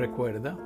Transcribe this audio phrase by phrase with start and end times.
[0.00, 0.56] Recuerda,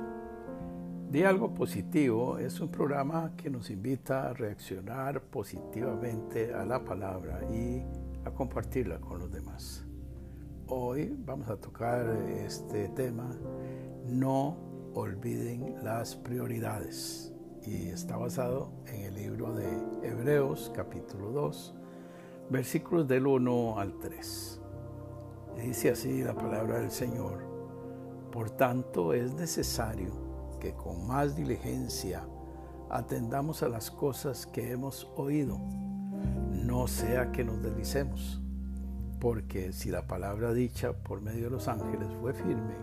[1.11, 7.41] Di algo positivo es un programa que nos invita a reaccionar positivamente a la palabra
[7.53, 7.83] y
[8.23, 9.85] a compartirla con los demás.
[10.67, 12.07] Hoy vamos a tocar
[12.45, 13.29] este tema,
[14.07, 14.55] no
[14.93, 17.33] olviden las prioridades,
[17.65, 19.67] y está basado en el libro de
[20.01, 21.75] Hebreos capítulo 2,
[22.51, 24.61] versículos del 1 al 3.
[25.57, 27.54] dice así la palabra del Señor,
[28.35, 30.11] por tanto es necesario
[30.59, 32.27] que con más diligencia
[32.89, 35.57] atendamos a las cosas que hemos oído,
[36.51, 38.41] no sea que nos deslicemos,
[39.21, 42.75] porque si la palabra dicha por medio de los ángeles fue firme,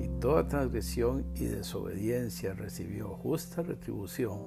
[0.00, 4.40] y toda transgresión y desobediencia recibió justa retribución,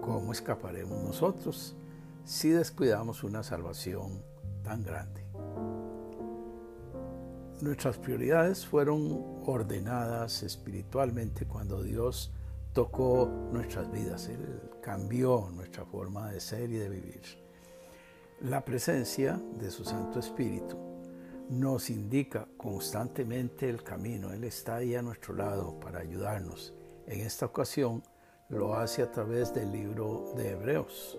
[0.00, 1.76] ¿cómo escaparemos nosotros
[2.24, 4.20] si descuidamos una salvación
[4.64, 5.27] tan grande?
[7.60, 12.32] Nuestras prioridades fueron ordenadas espiritualmente cuando Dios
[12.72, 17.22] tocó nuestras vidas, Él cambió nuestra forma de ser y de vivir.
[18.42, 20.76] La presencia de su Santo Espíritu
[21.50, 26.74] nos indica constantemente el camino, Él está ahí a nuestro lado para ayudarnos.
[27.08, 28.04] En esta ocasión
[28.50, 31.18] lo hace a través del libro de Hebreos.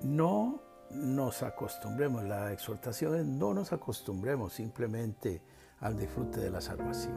[0.00, 5.42] No nos acostumbremos, la exhortación es no nos acostumbremos simplemente
[5.80, 7.16] al disfrute de la salvación.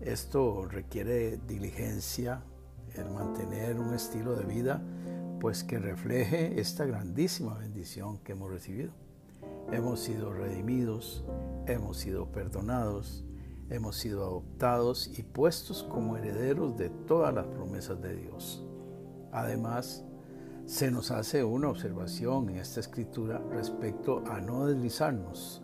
[0.00, 2.42] Esto requiere diligencia,
[2.94, 4.82] el mantener un estilo de vida
[5.40, 8.92] pues que refleje esta grandísima bendición que hemos recibido.
[9.70, 11.24] Hemos sido redimidos,
[11.66, 13.24] hemos sido perdonados,
[13.68, 18.64] hemos sido adoptados y puestos como herederos de todas las promesas de Dios.
[19.32, 20.04] Además,
[20.66, 25.62] se nos hace una observación en esta escritura respecto a no deslizarnos.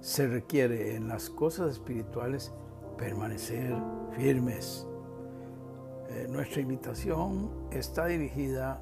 [0.00, 2.52] Se requiere en las cosas espirituales
[2.96, 3.74] permanecer
[4.12, 4.86] firmes.
[6.10, 8.80] Eh, nuestra invitación está dirigida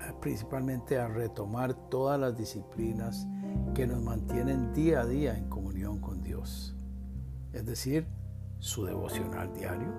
[0.00, 3.28] eh, principalmente a retomar todas las disciplinas
[3.74, 6.76] que nos mantienen día a día en comunión con Dios.
[7.52, 8.08] Es decir,
[8.58, 9.94] su devocional diario,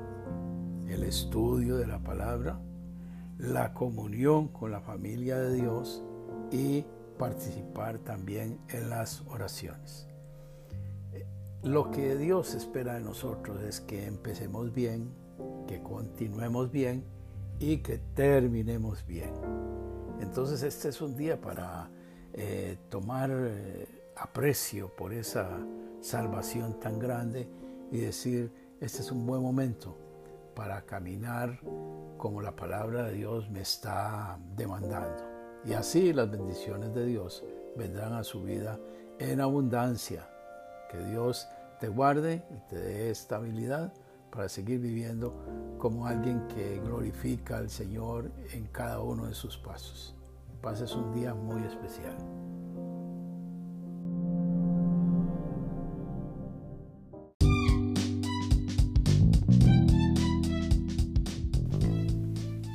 [0.89, 2.59] el estudio de la palabra,
[3.41, 6.03] la comunión con la familia de Dios
[6.52, 6.85] y
[7.18, 10.07] participar también en las oraciones.
[11.63, 15.12] Lo que Dios espera de nosotros es que empecemos bien,
[15.68, 17.03] que continuemos bien
[17.59, 19.34] y que terminemos bien.
[20.19, 21.90] Entonces este es un día para
[22.34, 23.88] eh, tomar eh,
[24.18, 25.50] aprecio por esa
[26.00, 27.47] salvación tan grande
[27.91, 30.10] y decir, este es un buen momento
[30.61, 31.59] para caminar
[32.19, 35.23] como la palabra de Dios me está demandando.
[35.66, 37.44] Y así las bendiciones de Dios
[37.75, 38.79] vendrán a su vida
[39.17, 40.29] en abundancia.
[40.91, 41.47] Que Dios
[41.79, 43.91] te guarde y te dé estabilidad
[44.31, 45.33] para seguir viviendo
[45.79, 50.16] como alguien que glorifica al Señor en cada uno de sus pasos.
[50.61, 52.16] Pases un día muy especial.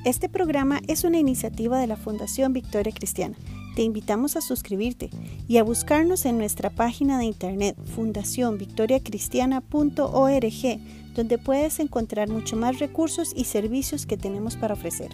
[0.07, 3.37] Este programa es una iniciativa de la Fundación Victoria Cristiana.
[3.75, 5.11] Te invitamos a suscribirte
[5.49, 10.81] y a buscarnos en nuestra página de internet fundacionvictoriacristiana.org,
[11.13, 15.11] donde puedes encontrar mucho más recursos y servicios que tenemos para ofrecer.